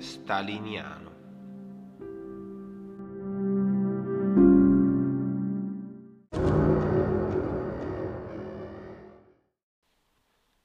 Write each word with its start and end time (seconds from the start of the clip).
staliniano. 0.00 1.08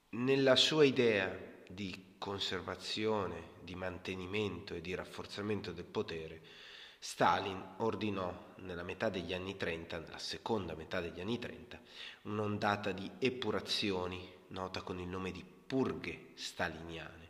Nella 0.10 0.56
sua 0.56 0.86
idea 0.86 1.38
di 1.68 2.16
conservazione, 2.18 3.54
di 3.62 3.76
mantenimento 3.76 4.74
e 4.74 4.82
di 4.82 4.96
rafforzamento 4.96 5.72
del 5.72 5.86
potere, 5.86 6.42
Stalin 6.98 7.76
ordinò 7.78 8.54
nella 8.62 8.82
metà 8.82 9.10
degli 9.10 9.32
anni 9.32 9.56
30, 9.56 10.00
nella 10.00 10.18
seconda 10.18 10.74
metà 10.74 11.02
degli 11.02 11.20
anni 11.20 11.38
30, 11.38 11.80
un'ondata 12.24 12.92
di 12.94 13.08
epurazioni 13.20 14.28
nota 14.48 14.82
con 14.82 15.00
il 15.00 15.08
nome 15.08 15.32
di 15.32 15.46
purghe 15.46 16.32
staliniane, 16.34 17.30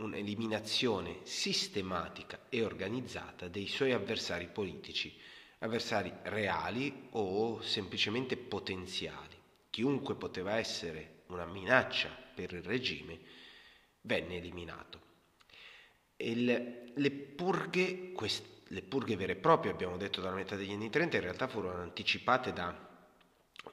un'eliminazione 0.00 1.18
sistematica 1.22 2.46
e 2.48 2.62
organizzata 2.62 3.48
dei 3.48 3.66
suoi 3.66 3.92
avversari 3.92 4.48
politici, 4.48 5.16
avversari 5.58 6.12
reali 6.24 7.08
o 7.10 7.60
semplicemente 7.62 8.36
potenziali. 8.36 9.36
Chiunque 9.70 10.14
poteva 10.16 10.56
essere 10.56 11.22
una 11.26 11.46
minaccia 11.46 12.08
per 12.34 12.52
il 12.52 12.62
regime 12.62 13.18
venne 14.02 14.36
eliminato. 14.36 15.08
Il, 16.16 16.92
le 16.94 17.10
purghe, 17.10 18.12
quest, 18.12 18.44
le 18.68 18.82
purghe 18.82 19.16
vere 19.16 19.32
e 19.32 19.36
proprie, 19.36 19.72
abbiamo 19.72 19.96
detto 19.96 20.20
dalla 20.20 20.34
metà 20.34 20.56
degli 20.56 20.72
anni 20.72 20.90
30, 20.90 21.16
in 21.16 21.22
realtà 21.22 21.48
furono 21.48 21.80
anticipate 21.82 22.52
da 22.52 22.88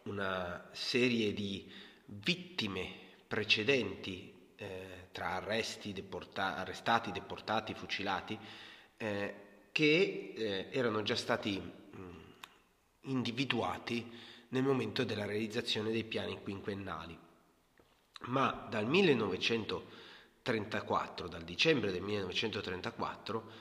una 0.04 0.70
serie 0.72 1.34
di 1.34 1.70
vittime 2.06 3.06
precedenti 3.28 4.34
eh, 4.56 4.97
tra 5.18 5.34
arresti, 5.34 5.92
deporta- 5.94 6.58
arrestati, 6.58 7.12
deportati, 7.12 7.74
fucilati, 7.74 8.38
eh, 8.98 9.34
che 9.72 10.34
eh, 10.38 10.68
erano 10.70 11.02
già 11.02 11.16
stati 11.16 11.60
mh, 11.60 12.02
individuati 13.10 14.08
nel 14.50 14.62
momento 14.62 15.04
della 15.04 15.26
realizzazione 15.26 15.90
dei 15.90 16.04
piani 16.04 16.40
quinquennali. 16.44 17.18
Ma 18.26 18.68
dal 18.70 18.86
1934, 18.86 21.28
dal 21.28 21.44
dicembre 21.44 21.92
del 21.92 22.04
1934, 22.04 23.52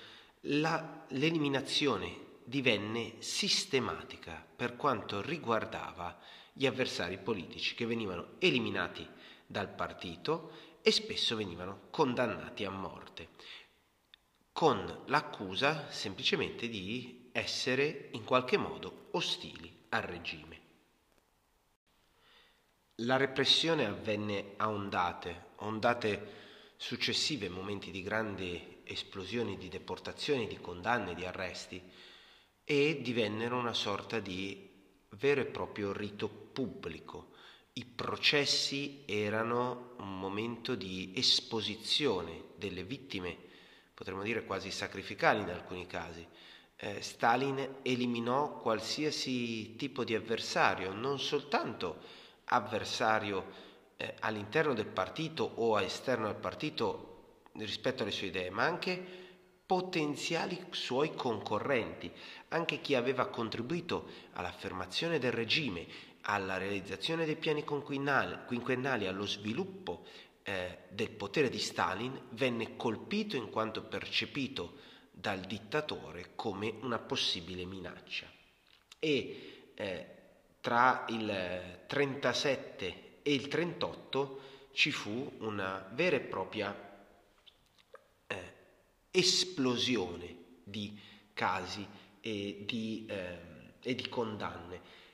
la, 0.40 1.06
l'eliminazione 1.08 2.24
divenne 2.44 3.14
sistematica 3.20 4.44
per 4.54 4.76
quanto 4.76 5.22
riguardava 5.22 6.18
gli 6.52 6.66
avversari 6.66 7.16
politici 7.16 7.74
che 7.74 7.86
venivano 7.86 8.32
eliminati 8.40 9.08
dal 9.46 9.70
partito 9.70 10.74
e 10.86 10.92
spesso 10.92 11.34
venivano 11.34 11.88
condannati 11.90 12.64
a 12.64 12.70
morte, 12.70 13.30
con 14.52 15.02
l'accusa 15.06 15.90
semplicemente 15.90 16.68
di 16.68 17.28
essere 17.32 18.10
in 18.12 18.22
qualche 18.22 18.56
modo 18.56 19.08
ostili 19.10 19.86
al 19.88 20.02
regime. 20.02 20.60
La 23.00 23.16
repressione 23.16 23.84
avvenne 23.84 24.52
a 24.58 24.68
ondate, 24.68 25.46
ondate 25.56 26.34
successive, 26.76 27.48
momenti 27.48 27.90
di 27.90 28.02
grande 28.02 28.84
esplosioni 28.84 29.58
di 29.58 29.66
deportazioni, 29.66 30.46
di 30.46 30.60
condanne, 30.60 31.16
di 31.16 31.26
arresti 31.26 31.82
e 32.62 33.00
divennero 33.02 33.58
una 33.58 33.74
sorta 33.74 34.20
di 34.20 34.70
vero 35.16 35.40
e 35.40 35.46
proprio 35.46 35.92
rito 35.92 36.28
pubblico. 36.28 37.34
I 37.78 37.84
processi 37.84 39.02
erano 39.04 39.96
un 39.98 40.18
momento 40.18 40.74
di 40.74 41.12
esposizione 41.14 42.44
delle 42.56 42.84
vittime, 42.84 43.36
potremmo 43.92 44.22
dire 44.22 44.46
quasi 44.46 44.70
sacrificali 44.70 45.42
in 45.42 45.50
alcuni 45.50 45.86
casi. 45.86 46.26
Eh, 46.74 47.02
Stalin 47.02 47.80
eliminò 47.82 48.56
qualsiasi 48.60 49.76
tipo 49.76 50.04
di 50.04 50.14
avversario, 50.14 50.94
non 50.94 51.20
soltanto 51.20 51.98
avversario 52.44 53.44
eh, 53.98 54.14
all'interno 54.20 54.72
del 54.72 54.86
partito 54.86 55.44
o 55.44 55.78
esterno 55.78 56.28
al 56.28 56.36
partito 56.36 57.42
rispetto 57.58 58.04
alle 58.04 58.12
sue 58.12 58.28
idee, 58.28 58.48
ma 58.48 58.64
anche 58.64 59.24
potenziali 59.66 60.64
suoi 60.70 61.14
concorrenti, 61.14 62.10
anche 62.48 62.80
chi 62.80 62.94
aveva 62.94 63.26
contribuito 63.26 64.08
all'affermazione 64.32 65.18
del 65.18 65.32
regime, 65.32 66.14
alla 66.28 66.58
realizzazione 66.58 67.24
dei 67.24 67.36
piani 67.36 67.64
quinquennali, 67.64 69.06
allo 69.06 69.26
sviluppo 69.26 70.06
eh, 70.42 70.78
del 70.90 71.10
potere 71.10 71.48
di 71.48 71.58
Stalin, 71.58 72.20
venne 72.30 72.76
colpito 72.76 73.36
in 73.36 73.50
quanto 73.50 73.82
percepito 73.82 74.78
dal 75.10 75.40
dittatore 75.40 76.32
come 76.34 76.74
una 76.80 76.98
possibile 76.98 77.64
minaccia. 77.64 78.30
E 78.98 79.70
eh, 79.74 80.06
tra 80.60 81.04
il 81.08 81.84
37 81.86 83.20
e 83.22 83.32
il 83.34 83.48
38 83.48 84.40
ci 84.72 84.90
fu 84.90 85.32
una 85.38 85.88
vera 85.92 86.16
e 86.16 86.20
propria 86.20 86.86
esplosione 89.16 90.36
di 90.62 90.98
casi 91.32 91.86
e 92.20 92.64
di, 92.66 93.06
eh, 93.08 93.38
e 93.82 93.94
di 93.94 94.08
condanne. 94.08 95.04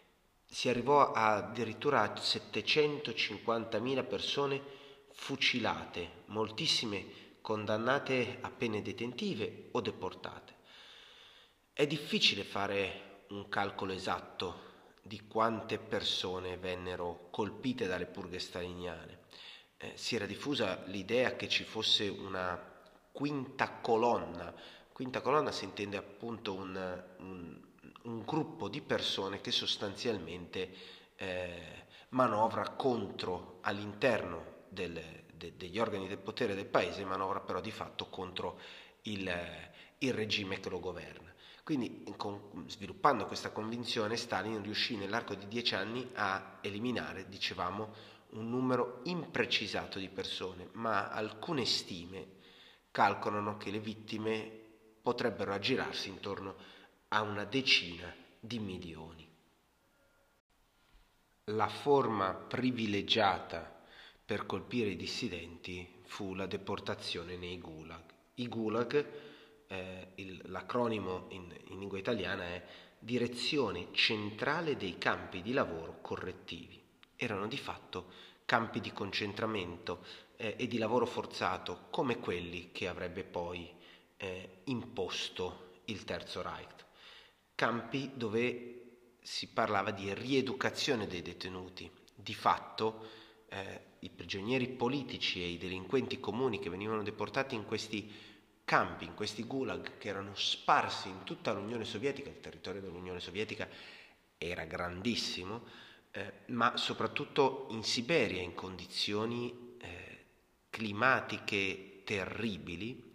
Si 0.52 0.68
arrivò 0.68 1.12
addirittura 1.12 2.02
a 2.02 2.12
750.000 2.12 4.06
persone 4.06 4.60
fucilate, 5.12 6.24
moltissime 6.26 7.06
condannate 7.40 8.36
a 8.42 8.50
pene 8.50 8.82
detentive 8.82 9.68
o 9.70 9.80
deportate. 9.80 10.56
È 11.72 11.86
difficile 11.86 12.44
fare 12.44 13.24
un 13.28 13.48
calcolo 13.48 13.94
esatto 13.94 14.90
di 15.00 15.26
quante 15.26 15.78
persone 15.78 16.58
vennero 16.58 17.28
colpite 17.30 17.86
dalle 17.86 18.04
purghe 18.04 18.38
staliniane. 18.38 19.20
Eh, 19.78 19.92
si 19.94 20.16
era 20.16 20.26
diffusa 20.26 20.82
l'idea 20.84 21.34
che 21.34 21.48
ci 21.48 21.64
fosse 21.64 22.08
una 22.08 22.62
quinta 23.10 23.70
colonna. 23.80 24.52
Quinta 24.92 25.22
colonna 25.22 25.50
si 25.50 25.64
intende 25.64 25.96
appunto 25.96 26.52
un, 26.52 27.04
un, 27.20 27.58
un 28.02 28.22
gruppo 28.24 28.68
di 28.68 28.80
persone 28.80 29.40
che 29.40 29.50
sostanzialmente 29.50 30.70
eh, 31.16 31.86
manovra 32.10 32.70
contro 32.70 33.58
all'interno 33.62 34.64
del, 34.68 35.00
de, 35.32 35.56
degli 35.56 35.78
organi 35.78 36.08
del 36.08 36.18
potere 36.18 36.54
del 36.54 36.66
paese, 36.66 37.04
manovra 37.04 37.40
però 37.40 37.60
di 37.60 37.70
fatto 37.70 38.08
contro 38.08 38.58
il, 39.02 39.30
il 39.98 40.12
regime 40.12 40.60
che 40.60 40.68
lo 40.68 40.80
governa. 40.80 41.32
Quindi, 41.64 42.04
con, 42.16 42.64
sviluppando 42.66 43.26
questa 43.26 43.50
convinzione, 43.50 44.16
Stalin 44.16 44.62
riuscì 44.62 44.96
nell'arco 44.96 45.34
di 45.34 45.46
dieci 45.46 45.74
anni 45.74 46.08
a 46.14 46.58
eliminare, 46.60 47.28
dicevamo, 47.28 48.10
un 48.30 48.48
numero 48.48 49.00
imprecisato 49.04 49.98
di 49.98 50.08
persone, 50.08 50.68
ma 50.72 51.10
alcune 51.10 51.64
stime 51.64 52.40
calcolano 52.90 53.56
che 53.56 53.70
le 53.70 53.78
vittime 53.78 54.60
potrebbero 55.02 55.52
aggirarsi 55.52 56.08
intorno 56.08 56.50
a 56.50 56.54
una 57.20 57.44
decina 57.44 58.12
di 58.40 58.58
milioni. 58.58 59.28
La 61.46 61.68
forma 61.68 62.32
privilegiata 62.32 63.80
per 64.24 64.46
colpire 64.46 64.90
i 64.90 64.96
dissidenti 64.96 66.00
fu 66.04 66.34
la 66.34 66.46
deportazione 66.46 67.36
nei 67.36 67.58
gulag. 67.58 68.02
I 68.36 68.48
gulag, 68.48 69.06
eh, 69.66 70.08
il, 70.14 70.40
l'acronimo 70.46 71.26
in, 71.28 71.54
in 71.66 71.78
lingua 71.78 71.98
italiana 71.98 72.44
è 72.44 72.64
Direzione 72.98 73.88
Centrale 73.92 74.76
dei 74.76 74.96
Campi 74.96 75.42
di 75.42 75.52
Lavoro 75.52 75.98
Correttivi. 76.00 76.80
Erano 77.16 77.46
di 77.48 77.58
fatto 77.58 78.06
campi 78.46 78.80
di 78.80 78.92
concentramento 78.92 80.04
eh, 80.36 80.54
e 80.56 80.66
di 80.66 80.78
lavoro 80.78 81.06
forzato 81.06 81.86
come 81.90 82.18
quelli 82.18 82.70
che 82.72 82.88
avrebbe 82.88 83.24
poi 83.24 83.70
eh, 84.16 84.60
imposto 84.64 85.80
il 85.86 86.04
Terzo 86.04 86.42
Reich. 86.42 86.84
Campi 87.62 88.10
dove 88.14 89.18
si 89.22 89.46
parlava 89.46 89.92
di 89.92 90.12
rieducazione 90.12 91.06
dei 91.06 91.22
detenuti. 91.22 91.88
Di 92.12 92.34
fatto 92.34 93.06
eh, 93.50 93.80
i 94.00 94.10
prigionieri 94.10 94.66
politici 94.66 95.40
e 95.40 95.46
i 95.46 95.58
delinquenti 95.58 96.18
comuni 96.18 96.58
che 96.58 96.70
venivano 96.70 97.04
deportati 97.04 97.54
in 97.54 97.64
questi 97.64 98.10
campi, 98.64 99.04
in 99.04 99.14
questi 99.14 99.44
gulag 99.44 99.96
che 99.98 100.08
erano 100.08 100.34
sparsi 100.34 101.08
in 101.08 101.22
tutta 101.22 101.52
l'Unione 101.52 101.84
Sovietica, 101.84 102.30
il 102.30 102.40
territorio 102.40 102.80
dell'Unione 102.80 103.20
Sovietica 103.20 103.68
era 104.36 104.64
grandissimo, 104.64 105.64
eh, 106.10 106.32
ma 106.46 106.76
soprattutto 106.76 107.68
in 107.70 107.84
Siberia 107.84 108.42
in 108.42 108.54
condizioni 108.54 109.70
climatiche 110.68 112.02
terribili, 112.02 113.12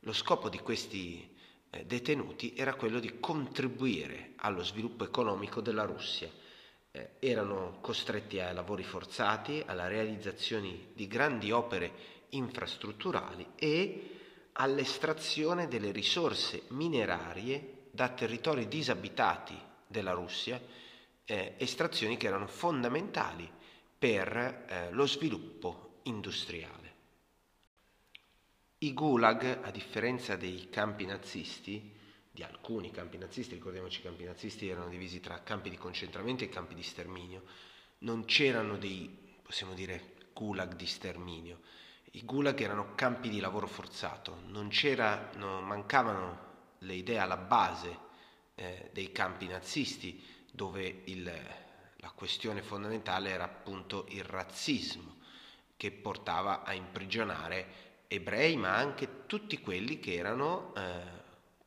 lo 0.00 0.12
scopo 0.12 0.48
di 0.48 0.58
questi 0.58 1.22
eh, 1.22 1.29
detenuti 1.86 2.54
era 2.56 2.74
quello 2.74 2.98
di 2.98 3.20
contribuire 3.20 4.32
allo 4.36 4.62
sviluppo 4.62 5.04
economico 5.04 5.60
della 5.60 5.84
Russia. 5.84 6.28
Eh, 6.92 7.10
erano 7.20 7.78
costretti 7.80 8.40
a 8.40 8.52
lavori 8.52 8.82
forzati, 8.82 9.62
alla 9.64 9.86
realizzazione 9.86 10.88
di 10.94 11.06
grandi 11.06 11.52
opere 11.52 11.92
infrastrutturali 12.30 13.46
e 13.54 14.16
all'estrazione 14.52 15.68
delle 15.68 15.92
risorse 15.92 16.62
minerarie 16.68 17.86
da 17.90 18.08
territori 18.08 18.66
disabitati 18.68 19.56
della 19.86 20.12
Russia, 20.12 20.60
eh, 21.24 21.54
estrazioni 21.58 22.16
che 22.16 22.26
erano 22.26 22.46
fondamentali 22.46 23.48
per 23.96 24.64
eh, 24.66 24.88
lo 24.90 25.06
sviluppo 25.06 26.00
industriale. 26.04 26.79
I 28.82 28.94
gulag, 28.94 29.58
a 29.62 29.70
differenza 29.70 30.36
dei 30.36 30.70
campi 30.70 31.04
nazisti, 31.04 31.94
di 32.30 32.42
alcuni 32.42 32.90
campi 32.90 33.18
nazisti, 33.18 33.52
ricordiamoci 33.52 34.00
i 34.00 34.02
campi 34.02 34.24
nazisti 34.24 34.68
erano 34.70 34.88
divisi 34.88 35.20
tra 35.20 35.42
campi 35.42 35.68
di 35.68 35.76
concentramento 35.76 36.44
e 36.44 36.48
campi 36.48 36.74
di 36.74 36.82
sterminio, 36.82 37.42
non 37.98 38.24
c'erano 38.24 38.78
dei, 38.78 39.14
possiamo 39.42 39.74
dire, 39.74 40.14
gulag 40.32 40.76
di 40.76 40.86
sterminio. 40.86 41.60
I 42.12 42.24
gulag 42.24 42.58
erano 42.58 42.94
campi 42.94 43.28
di 43.28 43.38
lavoro 43.38 43.66
forzato, 43.66 44.44
non, 44.46 44.68
c'era, 44.68 45.28
no, 45.34 45.60
mancavano 45.60 46.48
le 46.78 46.94
idee 46.94 47.18
alla 47.18 47.36
base 47.36 47.98
eh, 48.54 48.88
dei 48.94 49.12
campi 49.12 49.46
nazisti, 49.46 50.24
dove 50.50 51.02
il, 51.04 51.30
la 51.96 52.10
questione 52.12 52.62
fondamentale 52.62 53.28
era 53.28 53.44
appunto 53.44 54.06
il 54.08 54.24
razzismo, 54.24 55.18
che 55.76 55.92
portava 55.92 56.62
a 56.62 56.72
imprigionare 56.72 57.89
ebrei, 58.12 58.56
ma 58.56 58.74
anche 58.74 59.26
tutti 59.26 59.60
quelli 59.60 60.00
che 60.00 60.14
erano 60.14 60.74
eh, 60.74 60.82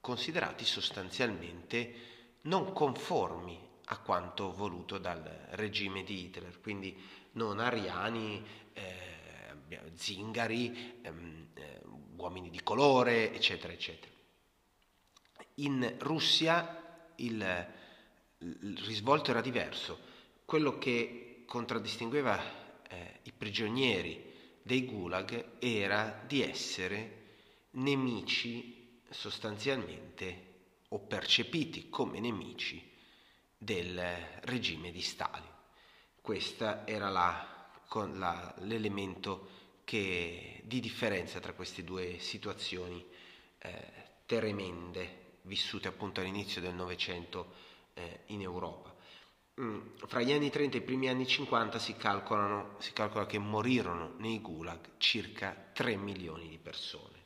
considerati 0.02 0.66
sostanzialmente 0.66 1.94
non 2.42 2.74
conformi 2.74 3.58
a 3.86 3.98
quanto 4.00 4.52
voluto 4.52 4.98
dal 4.98 5.24
regime 5.52 6.04
di 6.04 6.26
Hitler, 6.26 6.60
quindi 6.60 7.02
non 7.34 7.60
ariani, 7.60 8.46
eh, 8.74 9.80
zingari, 9.94 11.00
ehm, 11.02 11.48
eh, 11.54 11.82
uomini 12.18 12.50
di 12.50 12.62
colore, 12.62 13.34
eccetera, 13.34 13.72
eccetera. 13.72 14.12
In 15.56 15.96
Russia 16.00 17.08
il, 17.16 17.68
il 18.40 18.78
risvolto 18.86 19.32
era 19.32 19.40
diverso, 19.40 19.98
quello 20.44 20.78
che 20.78 21.44
contraddistingueva 21.46 22.38
eh, 22.90 23.20
i 23.24 23.32
prigionieri 23.32 24.32
dei 24.64 24.86
gulag 24.86 25.60
era 25.60 26.24
di 26.26 26.42
essere 26.42 27.22
nemici 27.72 29.02
sostanzialmente 29.10 30.52
o 30.90 31.00
percepiti 31.00 31.90
come 31.90 32.20
nemici 32.20 32.92
del 33.58 34.02
regime 34.42 34.92
di 34.92 35.02
Stalin. 35.02 35.52
Questo 36.22 36.86
era 36.86 37.10
la, 37.10 37.70
la, 38.14 38.56
l'elemento 38.60 39.50
che, 39.84 40.62
di 40.64 40.80
differenza 40.80 41.40
tra 41.40 41.54
queste 41.54 41.84
due 41.84 42.18
situazioni 42.20 43.06
eh, 43.60 43.92
tremende 44.26 45.22
vissute 45.44 45.90
appunto 45.90 46.22
all'inizio 46.22 46.62
del 46.62 46.74
Novecento 46.74 47.54
eh, 47.94 48.22
in 48.28 48.42
Europa. 48.42 48.96
Mm, 49.62 49.82
fra 50.08 50.22
gli 50.22 50.32
anni 50.32 50.50
30 50.50 50.78
e 50.78 50.80
i 50.80 50.84
primi 50.84 51.10
anni 51.10 51.28
50 51.28 51.78
si, 51.78 51.96
si 52.80 52.94
calcola 52.94 53.26
che 53.28 53.38
morirono 53.38 54.16
nei 54.18 54.42
gulag 54.42 54.94
circa 54.98 55.56
3 55.74 55.96
milioni 55.96 56.50
di 56.50 56.58
persone. 56.58 57.23